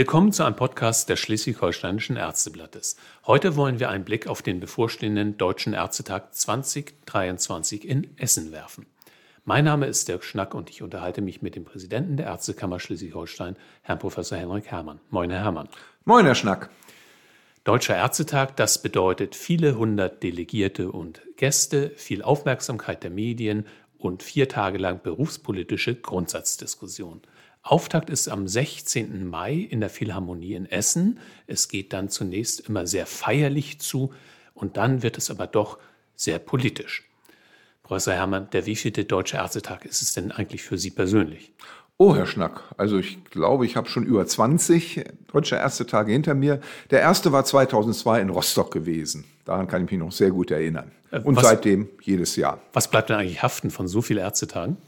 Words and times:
Willkommen 0.00 0.32
zu 0.32 0.44
einem 0.44 0.56
Podcast 0.56 1.10
des 1.10 1.20
Schleswig-Holsteinischen 1.20 2.16
Ärzteblattes. 2.16 2.96
Heute 3.26 3.54
wollen 3.54 3.80
wir 3.80 3.90
einen 3.90 4.06
Blick 4.06 4.28
auf 4.28 4.40
den 4.40 4.58
bevorstehenden 4.58 5.36
Deutschen 5.36 5.74
Ärztetag 5.74 6.32
2023 6.32 7.86
in 7.86 8.16
Essen 8.16 8.50
werfen. 8.50 8.86
Mein 9.44 9.66
Name 9.66 9.84
ist 9.84 10.08
Dirk 10.08 10.24
Schnack 10.24 10.54
und 10.54 10.70
ich 10.70 10.80
unterhalte 10.80 11.20
mich 11.20 11.42
mit 11.42 11.54
dem 11.54 11.66
Präsidenten 11.66 12.16
der 12.16 12.28
Ärztekammer 12.28 12.80
Schleswig-Holstein, 12.80 13.56
Herrn 13.82 13.98
Professor 13.98 14.38
Henrik 14.38 14.68
Herrmann. 14.68 15.00
Moin, 15.10 15.28
Herr 15.28 15.44
Herrmann. 15.44 15.68
Moin, 16.06 16.24
Herr 16.24 16.34
Schnack. 16.34 16.70
Deutscher 17.64 17.96
Ärztetag, 17.96 18.56
das 18.56 18.80
bedeutet 18.80 19.36
viele 19.36 19.76
hundert 19.76 20.22
Delegierte 20.22 20.92
und 20.92 21.20
Gäste, 21.36 21.90
viel 21.96 22.22
Aufmerksamkeit 22.22 23.02
der 23.02 23.10
Medien 23.10 23.66
und 23.98 24.22
vier 24.22 24.48
Tage 24.48 24.78
lang 24.78 25.02
berufspolitische 25.02 25.94
Grundsatzdiskussion. 25.94 27.20
Auftakt 27.62 28.08
ist 28.08 28.28
am 28.28 28.48
16. 28.48 29.26
Mai 29.26 29.54
in 29.54 29.80
der 29.80 29.90
Philharmonie 29.90 30.54
in 30.54 30.66
Essen. 30.66 31.18
Es 31.46 31.68
geht 31.68 31.92
dann 31.92 32.08
zunächst 32.08 32.60
immer 32.60 32.86
sehr 32.86 33.06
feierlich 33.06 33.78
zu 33.80 34.12
und 34.54 34.76
dann 34.76 35.02
wird 35.02 35.18
es 35.18 35.30
aber 35.30 35.46
doch 35.46 35.78
sehr 36.16 36.38
politisch. 36.38 37.04
Professor 37.82 38.14
Herrmann, 38.14 38.48
der 38.50 38.66
wievielte 38.66 39.04
Deutsche 39.04 39.36
Ärztetag 39.36 39.84
ist 39.84 40.00
es 40.00 40.12
denn 40.12 40.32
eigentlich 40.32 40.62
für 40.62 40.78
Sie 40.78 40.90
persönlich? 40.90 41.52
Oh, 41.96 42.16
Herr 42.16 42.26
Schnack, 42.26 42.62
also 42.78 42.96
ich 42.96 43.24
glaube, 43.24 43.66
ich 43.66 43.76
habe 43.76 43.88
schon 43.88 44.06
über 44.06 44.26
20 44.26 45.04
Deutsche 45.30 45.56
Ärztetage 45.56 46.12
hinter 46.12 46.34
mir. 46.34 46.60
Der 46.90 47.00
erste 47.00 47.30
war 47.30 47.44
2002 47.44 48.22
in 48.22 48.30
Rostock 48.30 48.72
gewesen. 48.72 49.24
Daran 49.44 49.66
kann 49.66 49.84
ich 49.84 49.90
mich 49.90 50.00
noch 50.00 50.12
sehr 50.12 50.30
gut 50.30 50.50
erinnern. 50.50 50.92
Äh, 51.10 51.20
und 51.20 51.36
was, 51.36 51.44
seitdem 51.44 51.90
jedes 52.00 52.36
Jahr. 52.36 52.62
Was 52.72 52.88
bleibt 52.88 53.10
denn 53.10 53.16
eigentlich 53.16 53.42
haften 53.42 53.70
von 53.70 53.86
so 53.86 54.00
vielen 54.00 54.20
Ärztetagen? 54.20 54.78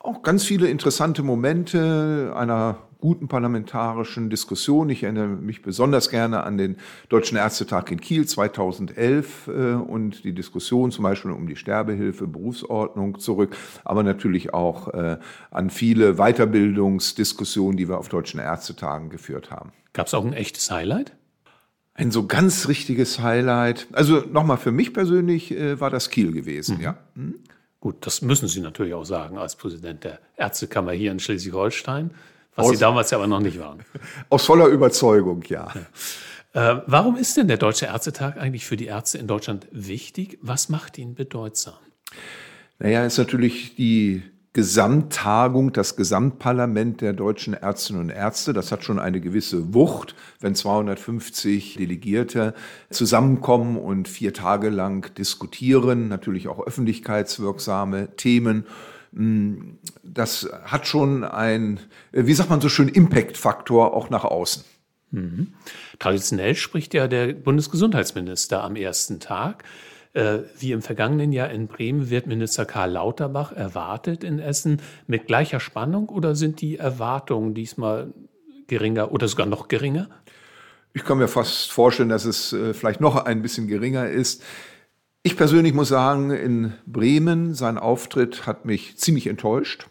Auch 0.00 0.22
ganz 0.22 0.44
viele 0.44 0.68
interessante 0.68 1.22
Momente 1.22 2.32
einer 2.36 2.78
guten 3.00 3.28
parlamentarischen 3.28 4.28
Diskussion. 4.28 4.90
Ich 4.90 5.04
erinnere 5.04 5.28
mich 5.28 5.62
besonders 5.62 6.10
gerne 6.10 6.42
an 6.42 6.58
den 6.58 6.76
Deutschen 7.08 7.36
Ärztetag 7.36 7.90
in 7.90 8.00
Kiel 8.00 8.26
2011 8.26 9.48
äh, 9.48 9.50
und 9.74 10.24
die 10.24 10.32
Diskussion 10.32 10.90
zum 10.90 11.04
Beispiel 11.04 11.30
um 11.30 11.46
die 11.46 11.56
Sterbehilfe, 11.56 12.26
Berufsordnung 12.26 13.20
zurück, 13.20 13.56
aber 13.84 14.02
natürlich 14.02 14.52
auch 14.52 14.88
äh, 14.88 15.18
an 15.50 15.70
viele 15.70 16.14
Weiterbildungsdiskussionen, 16.14 17.76
die 17.76 17.88
wir 17.88 17.98
auf 17.98 18.08
Deutschen 18.08 18.40
Ärztetagen 18.40 19.10
geführt 19.10 19.50
haben. 19.50 19.72
Gab 19.92 20.08
es 20.08 20.14
auch 20.14 20.24
ein 20.24 20.32
echtes 20.32 20.70
Highlight? 20.70 21.12
Ein 21.94 22.10
so 22.10 22.26
ganz 22.26 22.68
richtiges 22.68 23.20
Highlight. 23.20 23.88
Also 23.92 24.22
nochmal 24.30 24.56
für 24.56 24.70
mich 24.72 24.92
persönlich 24.92 25.52
äh, 25.52 25.80
war 25.80 25.90
das 25.90 26.10
Kiel 26.10 26.32
gewesen, 26.32 26.78
mhm. 26.78 26.82
ja. 26.82 26.98
Hm? 27.14 27.34
Gut, 27.80 28.04
das 28.06 28.22
müssen 28.22 28.48
Sie 28.48 28.60
natürlich 28.60 28.94
auch 28.94 29.04
sagen 29.04 29.38
als 29.38 29.54
Präsident 29.54 30.04
der 30.04 30.18
Ärztekammer 30.36 30.92
hier 30.92 31.12
in 31.12 31.20
Schleswig-Holstein, 31.20 32.10
was 32.56 32.66
Aus, 32.66 32.72
Sie 32.72 32.78
damals 32.78 33.10
ja 33.10 33.18
aber 33.18 33.28
noch 33.28 33.40
nicht 33.40 33.58
waren. 33.60 33.84
Aus 34.30 34.46
voller 34.46 34.66
Überzeugung, 34.66 35.44
ja. 35.48 35.72
ja. 35.74 36.78
Äh, 36.78 36.82
warum 36.86 37.16
ist 37.16 37.36
denn 37.36 37.46
der 37.46 37.56
Deutsche 37.56 37.86
Ärztetag 37.86 38.36
eigentlich 38.36 38.66
für 38.66 38.76
die 38.76 38.86
Ärzte 38.86 39.18
in 39.18 39.28
Deutschland 39.28 39.68
wichtig? 39.70 40.38
Was 40.42 40.68
macht 40.68 40.98
ihn 40.98 41.14
bedeutsam? 41.14 41.78
Naja, 42.80 43.04
ist 43.04 43.18
natürlich 43.18 43.76
die 43.76 44.22
Gesamttagung, 44.58 45.72
das 45.72 45.94
Gesamtparlament 45.94 47.00
der 47.00 47.12
deutschen 47.12 47.54
Ärztinnen 47.54 48.02
und 48.02 48.10
Ärzte. 48.10 48.52
Das 48.52 48.72
hat 48.72 48.82
schon 48.82 48.98
eine 48.98 49.20
gewisse 49.20 49.72
Wucht, 49.72 50.16
wenn 50.40 50.56
250 50.56 51.76
Delegierte 51.76 52.54
zusammenkommen 52.90 53.76
und 53.76 54.08
vier 54.08 54.34
Tage 54.34 54.70
lang 54.70 55.14
diskutieren, 55.14 56.08
natürlich 56.08 56.48
auch 56.48 56.66
öffentlichkeitswirksame 56.66 58.16
Themen. 58.16 58.66
Hm, 59.12 59.78
das 60.02 60.50
hat 60.64 60.88
schon 60.88 61.22
ein, 61.22 61.78
wie 62.10 62.34
sagt 62.34 62.50
man 62.50 62.60
so 62.60 62.68
schön, 62.68 62.88
Impact-Faktor 62.88 63.94
auch 63.94 64.10
nach 64.10 64.24
außen. 64.24 64.64
Mhm. 65.12 65.54
Traditionell 66.00 66.56
spricht 66.56 66.94
ja 66.94 67.06
der 67.06 67.32
Bundesgesundheitsminister 67.32 68.64
am 68.64 68.74
ersten 68.74 69.20
Tag. 69.20 69.62
Äh, 70.18 70.48
wie 70.58 70.72
im 70.72 70.82
vergangenen 70.82 71.30
Jahr 71.30 71.48
in 71.50 71.68
Bremen 71.68 72.10
wird 72.10 72.26
Minister 72.26 72.66
Karl 72.66 72.90
Lauterbach 72.90 73.52
erwartet 73.52 74.24
in 74.24 74.40
Essen 74.40 74.82
mit 75.06 75.28
gleicher 75.28 75.60
Spannung 75.60 76.08
oder 76.08 76.34
sind 76.34 76.60
die 76.60 76.76
Erwartungen 76.76 77.54
diesmal 77.54 78.12
geringer 78.66 79.12
oder 79.12 79.28
sogar 79.28 79.46
noch 79.46 79.68
geringer? 79.68 80.08
Ich 80.92 81.04
kann 81.04 81.18
mir 81.18 81.28
fast 81.28 81.70
vorstellen, 81.70 82.08
dass 82.08 82.24
es 82.24 82.52
äh, 82.52 82.74
vielleicht 82.74 83.00
noch 83.00 83.26
ein 83.26 83.42
bisschen 83.42 83.68
geringer 83.68 84.08
ist. 84.08 84.42
Ich 85.22 85.36
persönlich 85.36 85.72
muss 85.72 85.90
sagen, 85.90 86.32
in 86.32 86.72
Bremen, 86.84 87.54
sein 87.54 87.78
Auftritt 87.78 88.44
hat 88.44 88.64
mich 88.64 88.96
ziemlich 88.96 89.28
enttäuscht. 89.28 89.86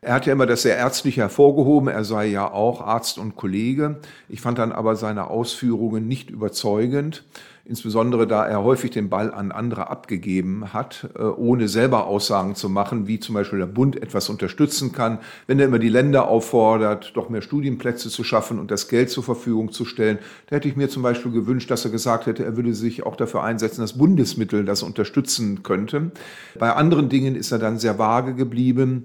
Er 0.00 0.14
hat 0.14 0.26
ja 0.26 0.34
immer 0.34 0.46
das 0.46 0.62
sehr 0.62 0.76
ärztliche 0.76 1.22
hervorgehoben, 1.22 1.88
er 1.88 2.04
sei 2.04 2.26
ja 2.26 2.48
auch 2.48 2.80
Arzt 2.80 3.18
und 3.18 3.34
Kollege. 3.34 3.98
Ich 4.28 4.40
fand 4.40 4.58
dann 4.58 4.70
aber 4.70 4.94
seine 4.94 5.26
Ausführungen 5.26 6.06
nicht 6.06 6.30
überzeugend 6.30 7.24
insbesondere 7.68 8.26
da 8.26 8.46
er 8.46 8.64
häufig 8.64 8.90
den 8.90 9.10
Ball 9.10 9.32
an 9.32 9.52
andere 9.52 9.90
abgegeben 9.90 10.72
hat, 10.72 11.10
äh, 11.16 11.22
ohne 11.22 11.68
selber 11.68 12.06
Aussagen 12.06 12.54
zu 12.54 12.70
machen, 12.70 13.06
wie 13.06 13.20
zum 13.20 13.34
Beispiel 13.34 13.58
der 13.58 13.66
Bund 13.66 14.00
etwas 14.00 14.30
unterstützen 14.30 14.92
kann, 14.92 15.18
wenn 15.46 15.60
er 15.60 15.66
immer 15.66 15.78
die 15.78 15.90
Länder 15.90 16.28
auffordert, 16.28 17.12
doch 17.14 17.28
mehr 17.28 17.42
Studienplätze 17.42 18.08
zu 18.08 18.24
schaffen 18.24 18.58
und 18.58 18.70
das 18.70 18.88
Geld 18.88 19.10
zur 19.10 19.22
Verfügung 19.22 19.70
zu 19.70 19.84
stellen. 19.84 20.18
Da 20.46 20.56
hätte 20.56 20.68
ich 20.68 20.76
mir 20.76 20.88
zum 20.88 21.02
Beispiel 21.02 21.30
gewünscht, 21.30 21.70
dass 21.70 21.84
er 21.84 21.90
gesagt 21.90 22.26
hätte, 22.26 22.44
er 22.44 22.56
würde 22.56 22.72
sich 22.72 23.04
auch 23.04 23.16
dafür 23.16 23.42
einsetzen, 23.42 23.82
dass 23.82 23.98
Bundesmittel 23.98 24.64
das 24.64 24.82
unterstützen 24.82 25.62
könnte. 25.62 26.10
Bei 26.58 26.72
anderen 26.72 27.10
Dingen 27.10 27.36
ist 27.36 27.52
er 27.52 27.58
dann 27.58 27.78
sehr 27.78 27.98
vage 27.98 28.34
geblieben. 28.34 29.04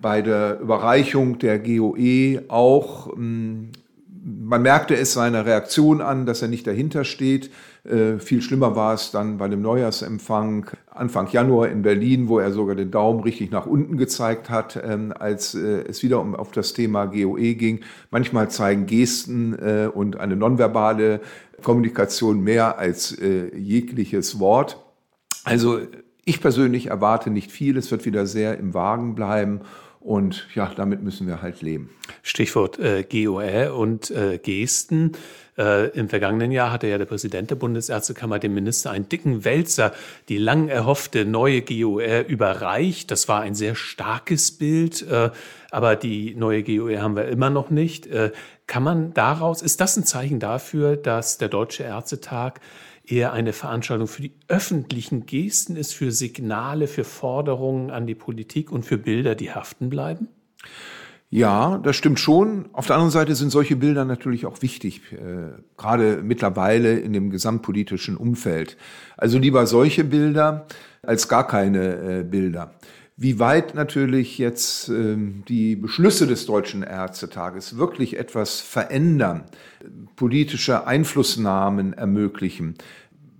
Bei 0.00 0.20
der 0.20 0.60
Überreichung 0.60 1.38
der 1.38 1.58
GOE 1.58 2.42
auch 2.48 3.12
hm, 3.14 3.70
man 4.24 4.62
merkte 4.62 4.94
es 4.96 5.14
seiner 5.14 5.46
Reaktion 5.46 6.00
an, 6.00 6.26
dass 6.26 6.42
er 6.42 6.48
nicht 6.48 6.66
dahinter 6.66 7.04
steht. 7.04 7.50
Äh, 7.84 8.18
viel 8.18 8.40
schlimmer 8.40 8.76
war 8.76 8.94
es 8.94 9.10
dann 9.10 9.38
bei 9.38 9.48
dem 9.48 9.62
Neujahrsempfang 9.62 10.70
Anfang 10.90 11.28
Januar 11.30 11.68
in 11.68 11.82
Berlin, 11.82 12.28
wo 12.28 12.38
er 12.38 12.52
sogar 12.52 12.76
den 12.76 12.90
Daumen 12.90 13.20
richtig 13.20 13.50
nach 13.50 13.66
unten 13.66 13.96
gezeigt 13.96 14.50
hat, 14.50 14.80
ähm, 14.82 15.12
als 15.18 15.54
äh, 15.54 15.84
es 15.88 16.02
wieder 16.02 16.20
um 16.20 16.36
auf 16.36 16.52
das 16.52 16.72
Thema 16.72 17.06
GOE 17.06 17.54
ging. 17.54 17.80
Manchmal 18.10 18.50
zeigen 18.50 18.86
Gesten 18.86 19.54
äh, 19.58 19.88
und 19.92 20.20
eine 20.20 20.36
nonverbale 20.36 21.20
Kommunikation 21.62 22.40
mehr 22.40 22.78
als 22.78 23.18
äh, 23.18 23.56
jegliches 23.56 24.38
Wort. 24.38 24.78
Also 25.44 25.80
ich 26.24 26.40
persönlich 26.40 26.86
erwarte 26.86 27.30
nicht 27.30 27.50
viel. 27.50 27.76
Es 27.76 27.90
wird 27.90 28.04
wieder 28.04 28.26
sehr 28.26 28.58
im 28.58 28.74
Wagen 28.74 29.16
bleiben. 29.16 29.62
Und 30.02 30.48
ja, 30.56 30.72
damit 30.74 31.00
müssen 31.00 31.28
wir 31.28 31.42
halt 31.42 31.62
leben. 31.62 31.90
Stichwort 32.22 32.76
äh, 32.80 33.04
GOR 33.04 33.76
und 33.76 34.10
äh, 34.10 34.38
Gesten. 34.38 35.12
Äh, 35.56 35.90
Im 35.90 36.08
vergangenen 36.08 36.50
Jahr 36.50 36.72
hatte 36.72 36.88
ja 36.88 36.98
der 36.98 37.04
Präsident 37.04 37.50
der 37.50 37.54
Bundesärztekammer 37.54 38.40
dem 38.40 38.52
Minister 38.52 38.90
einen 38.90 39.08
dicken 39.08 39.44
Wälzer, 39.44 39.92
die 40.28 40.38
lang 40.38 40.68
erhoffte 40.68 41.24
neue 41.24 41.62
GOR 41.62 42.26
überreicht. 42.26 43.12
Das 43.12 43.28
war 43.28 43.42
ein 43.42 43.54
sehr 43.54 43.76
starkes 43.76 44.58
Bild, 44.58 45.06
äh, 45.08 45.30
aber 45.70 45.94
die 45.94 46.34
neue 46.34 46.64
GOR 46.64 47.00
haben 47.00 47.14
wir 47.14 47.28
immer 47.28 47.50
noch 47.50 47.70
nicht. 47.70 48.08
Äh, 48.08 48.32
kann 48.66 48.82
man 48.82 49.14
daraus, 49.14 49.62
ist 49.62 49.80
das 49.80 49.96
ein 49.96 50.04
Zeichen 50.04 50.40
dafür, 50.40 50.96
dass 50.96 51.38
der 51.38 51.48
Deutsche 51.48 51.84
Ärztetag 51.84 52.60
eher 53.04 53.32
eine 53.32 53.52
Veranstaltung 53.52 54.06
für 54.06 54.22
die 54.22 54.34
öffentlichen 54.48 55.26
Gesten 55.26 55.76
ist, 55.76 55.92
für 55.94 56.12
Signale, 56.12 56.86
für 56.86 57.04
Forderungen 57.04 57.90
an 57.90 58.06
die 58.06 58.14
Politik 58.14 58.70
und 58.70 58.84
für 58.84 58.98
Bilder, 58.98 59.34
die 59.34 59.52
haften 59.52 59.90
bleiben? 59.90 60.28
Ja, 61.34 61.78
das 61.78 61.96
stimmt 61.96 62.20
schon. 62.20 62.68
Auf 62.74 62.86
der 62.86 62.96
anderen 62.96 63.10
Seite 63.10 63.34
sind 63.34 63.48
solche 63.48 63.74
Bilder 63.74 64.04
natürlich 64.04 64.44
auch 64.44 64.60
wichtig, 64.60 65.00
äh, 65.12 65.52
gerade 65.78 66.20
mittlerweile 66.22 66.98
in 66.98 67.14
dem 67.14 67.30
gesamtpolitischen 67.30 68.18
Umfeld. 68.18 68.76
Also 69.16 69.38
lieber 69.38 69.66
solche 69.66 70.04
Bilder 70.04 70.66
als 71.02 71.28
gar 71.28 71.46
keine 71.46 72.18
äh, 72.18 72.22
Bilder. 72.22 72.74
Wie 73.22 73.38
weit 73.38 73.76
natürlich 73.76 74.36
jetzt 74.38 74.88
äh, 74.88 75.16
die 75.46 75.76
Beschlüsse 75.76 76.26
des 76.26 76.44
Deutschen 76.44 76.82
Ärztetages 76.82 77.78
wirklich 77.78 78.18
etwas 78.18 78.60
verändern, 78.60 79.44
politische 80.16 80.88
Einflussnahmen 80.88 81.92
ermöglichen, 81.92 82.74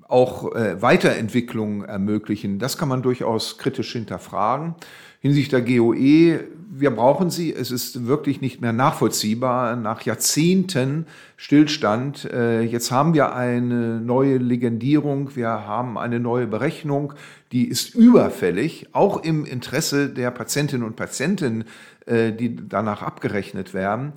auch 0.06 0.54
äh, 0.54 0.80
Weiterentwicklungen 0.80 1.84
ermöglichen, 1.84 2.60
das 2.60 2.78
kann 2.78 2.88
man 2.88 3.02
durchaus 3.02 3.58
kritisch 3.58 3.92
hinterfragen. 3.94 4.76
Hinsichtlich 5.22 5.50
der 5.50 5.78
GOE, 5.78 6.40
wir 6.74 6.90
brauchen 6.90 7.30
sie. 7.30 7.54
Es 7.54 7.70
ist 7.70 8.08
wirklich 8.08 8.40
nicht 8.40 8.60
mehr 8.60 8.72
nachvollziehbar. 8.72 9.76
Nach 9.76 10.02
Jahrzehnten 10.02 11.06
Stillstand, 11.36 12.24
äh, 12.24 12.62
jetzt 12.62 12.90
haben 12.90 13.14
wir 13.14 13.36
eine 13.36 14.00
neue 14.00 14.38
Legendierung, 14.38 15.36
wir 15.36 15.48
haben 15.48 15.96
eine 15.96 16.18
neue 16.18 16.48
Berechnung, 16.48 17.12
die 17.52 17.68
ist 17.68 17.94
überfällig, 17.94 18.88
auch 18.90 19.22
im 19.22 19.44
Interesse 19.44 20.08
der 20.08 20.32
Patientinnen 20.32 20.84
und 20.84 20.96
Patienten, 20.96 21.66
äh, 22.06 22.32
die 22.32 22.56
danach 22.68 23.02
abgerechnet 23.02 23.74
werden. 23.74 24.14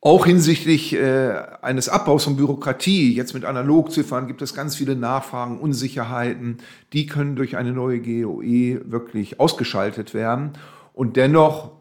Auch 0.00 0.26
hinsichtlich 0.26 0.94
äh, 0.94 1.32
eines 1.62 1.88
Abbaus 1.88 2.24
von 2.24 2.36
Bürokratie, 2.36 3.14
jetzt 3.14 3.34
mit 3.34 3.44
Analogziffern, 3.44 4.26
gibt 4.26 4.42
es 4.42 4.54
ganz 4.54 4.76
viele 4.76 4.94
Nachfragen, 4.94 5.58
Unsicherheiten. 5.58 6.58
Die 6.92 7.06
können 7.06 7.34
durch 7.34 7.56
eine 7.56 7.72
neue 7.72 8.00
GOE 8.00 8.82
wirklich 8.90 9.40
ausgeschaltet 9.40 10.14
werden. 10.14 10.52
Und 10.92 11.16
dennoch 11.16 11.72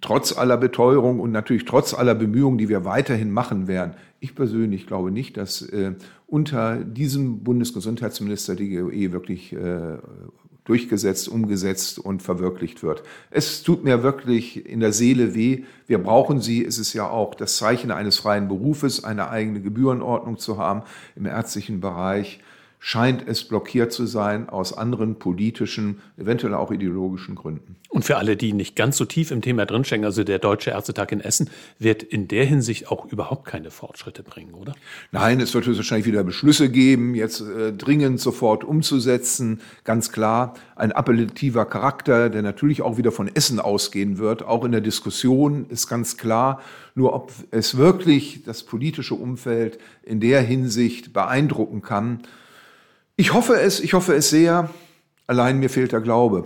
trotz 0.00 0.36
aller 0.36 0.56
Beteuerung 0.56 1.20
und 1.20 1.30
natürlich 1.30 1.64
trotz 1.64 1.94
aller 1.94 2.14
Bemühungen, 2.14 2.58
die 2.58 2.68
wir 2.68 2.84
weiterhin 2.84 3.30
machen 3.30 3.68
werden. 3.68 3.94
Ich 4.20 4.34
persönlich 4.34 4.86
glaube 4.86 5.10
nicht, 5.10 5.36
dass 5.36 5.62
äh, 5.62 5.92
unter 6.26 6.76
diesem 6.76 7.42
Bundesgesundheitsminister 7.44 8.54
die 8.56 8.70
GOE 8.70 9.12
wirklich 9.12 9.52
äh, 9.52 9.98
durchgesetzt, 10.64 11.28
umgesetzt 11.28 11.98
und 11.98 12.22
verwirklicht 12.22 12.82
wird. 12.82 13.02
Es 13.30 13.62
tut 13.62 13.84
mir 13.84 14.02
wirklich 14.02 14.64
in 14.66 14.80
der 14.80 14.92
Seele 14.92 15.34
weh. 15.34 15.64
Wir 15.86 15.98
brauchen 15.98 16.40
sie. 16.40 16.64
Es 16.64 16.78
ist 16.78 16.92
ja 16.92 17.08
auch 17.08 17.34
das 17.34 17.56
Zeichen 17.56 17.90
eines 17.90 18.18
freien 18.18 18.48
Berufes, 18.48 19.02
eine 19.02 19.28
eigene 19.28 19.60
Gebührenordnung 19.60 20.38
zu 20.38 20.58
haben 20.58 20.82
im 21.16 21.26
ärztlichen 21.26 21.80
Bereich 21.80 22.40
scheint 22.84 23.28
es 23.28 23.44
blockiert 23.44 23.92
zu 23.92 24.06
sein 24.06 24.48
aus 24.48 24.76
anderen 24.76 25.20
politischen, 25.20 26.00
eventuell 26.16 26.52
auch 26.54 26.72
ideologischen 26.72 27.36
Gründen. 27.36 27.76
Und 27.88 28.04
für 28.04 28.16
alle, 28.16 28.36
die 28.36 28.52
nicht 28.52 28.74
ganz 28.74 28.96
so 28.96 29.04
tief 29.04 29.30
im 29.30 29.40
Thema 29.40 29.66
drinstecken, 29.66 30.04
also 30.04 30.24
der 30.24 30.40
Deutsche 30.40 30.70
Ärztetag 30.70 31.12
in 31.12 31.20
Essen 31.20 31.48
wird 31.78 32.02
in 32.02 32.26
der 32.26 32.44
Hinsicht 32.44 32.90
auch 32.90 33.06
überhaupt 33.06 33.44
keine 33.44 33.70
Fortschritte 33.70 34.24
bringen, 34.24 34.54
oder? 34.54 34.74
Nein, 35.12 35.38
es 35.38 35.54
wird 35.54 35.68
wahrscheinlich 35.68 36.06
wieder 36.06 36.24
Beschlüsse 36.24 36.70
geben, 36.70 37.14
jetzt 37.14 37.40
äh, 37.42 37.72
dringend 37.72 38.18
sofort 38.18 38.64
umzusetzen. 38.64 39.60
Ganz 39.84 40.10
klar, 40.10 40.54
ein 40.74 40.90
appellativer 40.90 41.66
Charakter, 41.66 42.30
der 42.30 42.42
natürlich 42.42 42.82
auch 42.82 42.96
wieder 42.96 43.12
von 43.12 43.28
Essen 43.32 43.60
ausgehen 43.60 44.18
wird, 44.18 44.42
auch 44.42 44.64
in 44.64 44.72
der 44.72 44.80
Diskussion 44.80 45.66
ist 45.68 45.86
ganz 45.86 46.16
klar. 46.16 46.60
Nur 46.96 47.14
ob 47.14 47.30
es 47.52 47.76
wirklich 47.76 48.42
das 48.42 48.64
politische 48.64 49.14
Umfeld 49.14 49.78
in 50.02 50.18
der 50.18 50.42
Hinsicht 50.42 51.12
beeindrucken 51.12 51.80
kann, 51.80 52.22
ich 53.22 53.32
hoffe 53.32 53.54
es, 53.54 53.78
ich 53.78 53.94
hoffe 53.94 54.14
es 54.16 54.30
sehr. 54.30 54.68
Allein 55.28 55.60
mir 55.60 55.70
fehlt 55.70 55.92
der 55.92 56.00
Glaube. 56.00 56.42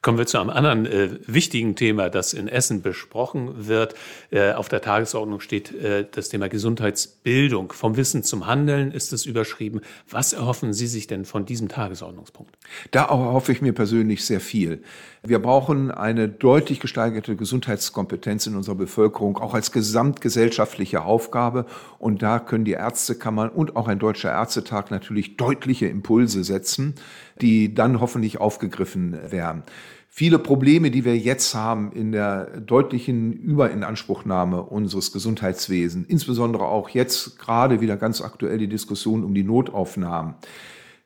Kommen 0.00 0.18
wir 0.18 0.26
zu 0.26 0.38
einem 0.38 0.50
anderen 0.50 0.86
äh, 0.86 1.10
wichtigen 1.26 1.74
Thema, 1.74 2.08
das 2.08 2.32
in 2.32 2.46
Essen 2.46 2.82
besprochen 2.82 3.66
wird. 3.66 3.94
Äh, 4.30 4.52
auf 4.52 4.68
der 4.68 4.80
Tagesordnung 4.80 5.40
steht 5.40 5.74
äh, 5.74 6.06
das 6.10 6.28
Thema 6.28 6.48
Gesundheitsbildung. 6.48 7.72
Vom 7.72 7.96
Wissen 7.96 8.22
zum 8.22 8.46
Handeln 8.46 8.92
ist 8.92 9.12
es 9.12 9.26
überschrieben. 9.26 9.80
Was 10.08 10.32
erhoffen 10.32 10.72
Sie 10.72 10.86
sich 10.86 11.08
denn 11.08 11.24
von 11.24 11.46
diesem 11.46 11.68
Tagesordnungspunkt? 11.68 12.54
Da 12.92 13.04
erhoffe 13.04 13.50
ich 13.50 13.60
mir 13.60 13.72
persönlich 13.72 14.24
sehr 14.24 14.40
viel. 14.40 14.82
Wir 15.24 15.40
brauchen 15.40 15.90
eine 15.90 16.28
deutlich 16.28 16.78
gesteigerte 16.78 17.34
Gesundheitskompetenz 17.34 18.46
in 18.46 18.54
unserer 18.54 18.76
Bevölkerung, 18.76 19.36
auch 19.38 19.52
als 19.52 19.72
gesamtgesellschaftliche 19.72 21.02
Aufgabe. 21.02 21.66
Und 21.98 22.22
da 22.22 22.38
können 22.38 22.64
die 22.64 22.72
Ärztekammern 22.72 23.48
und 23.48 23.74
auch 23.74 23.88
ein 23.88 23.98
deutscher 23.98 24.30
Ärztetag 24.30 24.90
natürlich 24.90 25.36
deutliche 25.36 25.86
Impulse 25.86 26.44
setzen, 26.44 26.94
die 27.42 27.74
dann 27.74 28.00
hoffentlich 28.00 28.40
aufgegriffen 28.40 29.16
werden. 29.30 29.62
Viele 30.10 30.38
Probleme, 30.38 30.90
die 30.90 31.04
wir 31.04 31.16
jetzt 31.16 31.54
haben 31.54 31.92
in 31.92 32.10
der 32.12 32.60
deutlichen 32.60 33.32
Überinanspruchnahme 33.32 34.62
unseres 34.62 35.12
Gesundheitswesens, 35.12 36.08
insbesondere 36.08 36.64
auch 36.64 36.88
jetzt 36.88 37.38
gerade 37.38 37.80
wieder 37.80 37.96
ganz 37.96 38.20
aktuell 38.20 38.58
die 38.58 38.68
Diskussion 38.68 39.22
um 39.22 39.34
die 39.34 39.44
Notaufnahmen, 39.44 40.34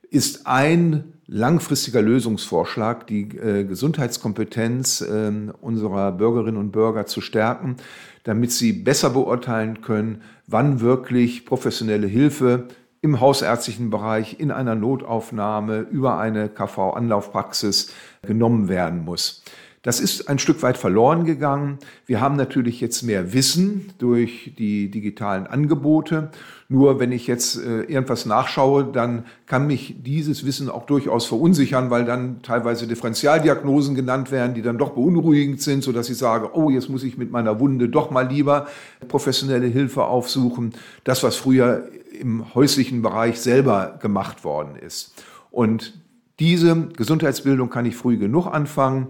ist 0.08 0.46
ein 0.46 1.12
langfristiger 1.26 2.02
Lösungsvorschlag, 2.02 3.06
die 3.06 3.22
äh, 3.36 3.64
Gesundheitskompetenz 3.64 5.00
äh, 5.00 5.32
unserer 5.60 6.12
Bürgerinnen 6.12 6.58
und 6.58 6.70
Bürger 6.70 7.06
zu 7.06 7.20
stärken, 7.20 7.76
damit 8.24 8.52
sie 8.52 8.72
besser 8.72 9.10
beurteilen 9.10 9.80
können, 9.80 10.22
wann 10.46 10.80
wirklich 10.80 11.44
professionelle 11.44 12.06
Hilfe 12.06 12.68
im 13.02 13.20
hausärztlichen 13.20 13.90
Bereich, 13.90 14.38
in 14.38 14.50
einer 14.50 14.76
Notaufnahme, 14.76 15.80
über 15.80 16.18
eine 16.18 16.48
KV-Anlaufpraxis 16.48 17.92
genommen 18.22 18.68
werden 18.68 19.04
muss. 19.04 19.42
Das 19.82 19.98
ist 19.98 20.28
ein 20.28 20.38
Stück 20.38 20.62
weit 20.62 20.78
verloren 20.78 21.24
gegangen. 21.24 21.78
Wir 22.06 22.20
haben 22.20 22.36
natürlich 22.36 22.80
jetzt 22.80 23.02
mehr 23.02 23.32
Wissen 23.32 23.90
durch 23.98 24.52
die 24.56 24.92
digitalen 24.92 25.48
Angebote. 25.48 26.30
Nur 26.68 27.00
wenn 27.00 27.10
ich 27.10 27.26
jetzt 27.26 27.56
äh, 27.56 27.82
irgendwas 27.82 28.24
nachschaue, 28.24 28.84
dann 28.84 29.26
kann 29.46 29.66
mich 29.66 29.96
dieses 30.04 30.46
Wissen 30.46 30.70
auch 30.70 30.86
durchaus 30.86 31.26
verunsichern, 31.26 31.90
weil 31.90 32.04
dann 32.04 32.42
teilweise 32.42 32.86
Differentialdiagnosen 32.86 33.96
genannt 33.96 34.30
werden, 34.30 34.54
die 34.54 34.62
dann 34.62 34.78
doch 34.78 34.90
beunruhigend 34.90 35.60
sind, 35.60 35.82
so 35.82 35.90
dass 35.90 36.08
ich 36.08 36.16
sage, 36.16 36.50
oh, 36.54 36.70
jetzt 36.70 36.88
muss 36.88 37.02
ich 37.02 37.18
mit 37.18 37.32
meiner 37.32 37.58
Wunde 37.58 37.88
doch 37.88 38.12
mal 38.12 38.28
lieber 38.28 38.68
professionelle 39.08 39.66
Hilfe 39.66 40.04
aufsuchen. 40.04 40.74
Das, 41.02 41.24
was 41.24 41.34
früher 41.34 41.88
im 42.12 42.54
häuslichen 42.54 43.02
Bereich 43.02 43.40
selber 43.40 43.98
gemacht 44.00 44.44
worden 44.44 44.76
ist. 44.76 45.14
Und 45.50 46.00
diese 46.38 46.88
Gesundheitsbildung 46.88 47.70
kann 47.70 47.86
ich 47.86 47.96
früh 47.96 48.16
genug 48.16 48.46
anfangen 48.46 49.08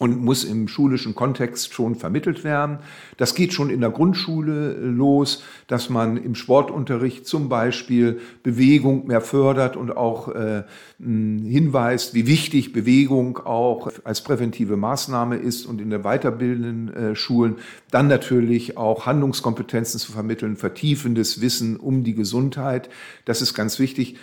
und 0.00 0.24
muss 0.24 0.44
im 0.44 0.66
schulischen 0.66 1.14
Kontext 1.14 1.74
schon 1.74 1.94
vermittelt 1.94 2.42
werden. 2.42 2.78
Das 3.18 3.34
geht 3.34 3.52
schon 3.52 3.68
in 3.68 3.82
der 3.82 3.90
Grundschule 3.90 4.72
los, 4.72 5.42
dass 5.66 5.90
man 5.90 6.16
im 6.16 6.34
Sportunterricht 6.34 7.26
zum 7.26 7.50
Beispiel 7.50 8.18
Bewegung 8.42 9.06
mehr 9.06 9.20
fördert 9.20 9.76
und 9.76 9.94
auch 9.94 10.28
äh, 10.28 10.62
hinweist, 10.98 12.14
wie 12.14 12.26
wichtig 12.26 12.72
Bewegung 12.72 13.40
auch 13.44 13.90
als 14.02 14.22
präventive 14.22 14.78
Maßnahme 14.78 15.36
ist 15.36 15.66
und 15.66 15.82
in 15.82 15.90
der 15.90 16.00
weiterbildenden 16.00 16.94
äh, 16.94 17.14
Schulen 17.14 17.56
dann 17.90 18.08
natürlich 18.08 18.78
auch 18.78 19.04
Handlungskompetenzen 19.04 20.00
zu 20.00 20.12
vermitteln, 20.12 20.56
vertiefendes 20.56 21.42
Wissen 21.42 21.76
um 21.76 22.04
die 22.04 22.14
Gesundheit. 22.14 22.88
Das 23.26 23.42
ist 23.42 23.52
ganz 23.52 23.78
wichtig 23.78 24.16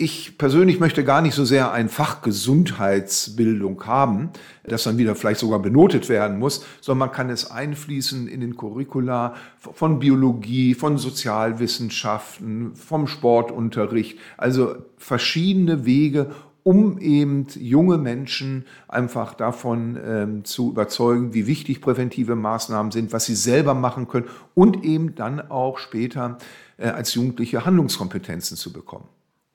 ich 0.00 0.38
persönlich 0.38 0.80
möchte 0.80 1.04
gar 1.04 1.20
nicht 1.20 1.34
so 1.34 1.44
sehr 1.44 1.72
ein 1.72 1.90
Fach 1.90 2.22
Gesundheitsbildung 2.22 3.86
haben, 3.86 4.30
das 4.64 4.84
dann 4.84 4.96
wieder 4.96 5.14
vielleicht 5.14 5.40
sogar 5.40 5.58
benotet 5.58 6.08
werden 6.08 6.38
muss, 6.38 6.64
sondern 6.80 7.08
man 7.08 7.14
kann 7.14 7.28
es 7.28 7.50
einfließen 7.50 8.26
in 8.26 8.40
den 8.40 8.56
Curricula 8.56 9.34
von 9.58 9.98
Biologie, 9.98 10.72
von 10.72 10.96
Sozialwissenschaften, 10.96 12.74
vom 12.74 13.06
Sportunterricht, 13.06 14.18
also 14.38 14.74
verschiedene 14.96 15.84
Wege, 15.84 16.30
um 16.62 16.98
eben 16.98 17.46
junge 17.58 17.98
Menschen 17.98 18.64
einfach 18.88 19.34
davon 19.34 19.98
ähm, 20.02 20.44
zu 20.46 20.70
überzeugen, 20.70 21.34
wie 21.34 21.46
wichtig 21.46 21.82
präventive 21.82 22.36
Maßnahmen 22.36 22.90
sind, 22.90 23.12
was 23.12 23.26
sie 23.26 23.34
selber 23.34 23.74
machen 23.74 24.08
können 24.08 24.28
und 24.54 24.82
eben 24.82 25.14
dann 25.14 25.40
auch 25.50 25.76
später 25.76 26.38
äh, 26.78 26.88
als 26.88 27.12
Jugendliche 27.12 27.66
Handlungskompetenzen 27.66 28.56
zu 28.56 28.72
bekommen. 28.72 29.04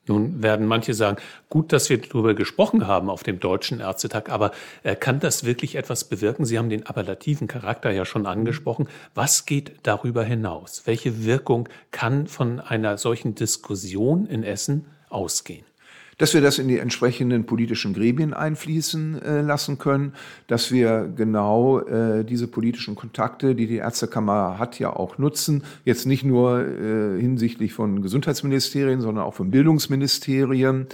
Nun 0.06 0.42
werden 0.42 0.66
manche 0.66 0.94
sagen, 0.94 1.18
gut, 1.48 1.72
dass 1.72 1.90
wir 1.90 2.00
darüber 2.00 2.34
gesprochen 2.34 2.86
haben 2.86 3.10
auf 3.10 3.22
dem 3.22 3.40
Deutschen 3.40 3.80
Ärztetag, 3.80 4.30
aber 4.30 4.52
äh, 4.82 4.94
kann 4.94 5.20
das 5.20 5.44
wirklich 5.44 5.74
etwas 5.74 6.04
bewirken? 6.04 6.44
Sie 6.44 6.58
haben 6.58 6.70
den 6.70 6.86
appellativen 6.86 7.48
Charakter 7.48 7.90
ja 7.90 8.04
schon 8.04 8.26
angesprochen. 8.26 8.88
Was 9.14 9.46
geht 9.46 9.72
darüber 9.82 10.24
hinaus? 10.24 10.82
Welche 10.86 11.24
Wirkung 11.24 11.68
kann 11.90 12.26
von 12.26 12.60
einer 12.60 12.98
solchen 12.98 13.34
Diskussion 13.34 14.26
in 14.26 14.44
Essen 14.44 14.86
ausgehen? 15.08 15.64
Dass 16.18 16.32
wir 16.32 16.40
das 16.40 16.58
in 16.58 16.68
die 16.68 16.78
entsprechenden 16.78 17.44
politischen 17.44 17.92
Gremien 17.92 18.32
einfließen 18.32 19.22
äh, 19.22 19.40
lassen 19.42 19.78
können, 19.78 20.14
dass 20.46 20.72
wir 20.72 21.12
genau 21.14 21.80
äh, 21.80 22.24
diese 22.24 22.48
politischen 22.48 22.94
Kontakte, 22.94 23.54
die 23.54 23.66
die 23.66 23.76
Ärztekammer 23.76 24.58
hat, 24.58 24.78
ja 24.78 24.90
auch 24.94 25.18
nutzen. 25.18 25.64
Jetzt 25.84 26.06
nicht 26.06 26.24
nur 26.24 26.60
äh, 26.60 27.20
hinsichtlich 27.20 27.74
von 27.74 28.00
Gesundheitsministerien, 28.00 29.00
sondern 29.00 29.24
auch 29.24 29.34
von 29.34 29.50
Bildungsministerien 29.50 30.86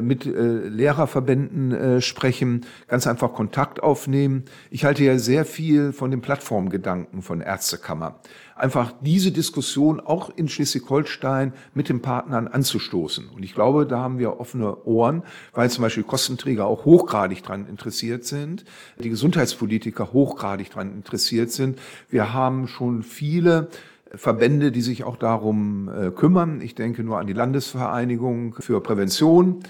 mit 0.00 0.26
äh, 0.26 0.30
Lehrerverbänden 0.30 1.72
äh, 1.72 2.00
sprechen, 2.00 2.66
ganz 2.86 3.06
einfach 3.06 3.32
Kontakt 3.32 3.82
aufnehmen. 3.82 4.44
Ich 4.70 4.84
halte 4.84 5.04
ja 5.04 5.18
sehr 5.18 5.44
viel 5.44 5.92
von 5.92 6.10
dem 6.10 6.20
Plattformgedanken 6.20 7.22
von 7.22 7.40
Ärztekammer. 7.40 8.20
Einfach 8.54 8.92
diese 9.00 9.30
Diskussion 9.30 10.00
auch 10.00 10.30
in 10.34 10.48
Schleswig-Holstein 10.48 11.52
mit 11.74 11.88
den 11.88 12.02
Partnern 12.02 12.48
anzustoßen. 12.48 13.28
Und 13.28 13.44
ich 13.44 13.54
glaube, 13.54 13.86
da 13.86 14.00
haben 14.00 14.18
wir 14.18 14.40
offene 14.40 14.84
Ohren, 14.84 15.22
weil 15.52 15.70
zum 15.70 15.82
Beispiel 15.82 16.02
Kostenträger 16.02 16.66
auch 16.66 16.84
hochgradig 16.84 17.44
dran 17.44 17.68
interessiert 17.68 18.24
sind, 18.24 18.64
die 18.98 19.10
Gesundheitspolitiker 19.10 20.12
hochgradig 20.12 20.70
dran 20.70 20.92
interessiert 20.92 21.52
sind. 21.52 21.78
Wir 22.10 22.32
haben 22.32 22.66
schon 22.66 23.04
viele 23.04 23.68
Verbände, 24.14 24.72
die 24.72 24.80
sich 24.80 25.04
auch 25.04 25.16
darum 25.16 25.88
äh, 25.88 26.10
kümmern. 26.10 26.60
Ich 26.60 26.74
denke 26.74 27.02
nur 27.02 27.18
an 27.18 27.26
die 27.26 27.32
Landesvereinigung 27.32 28.54
für 28.58 28.80
Prävention, 28.80 29.60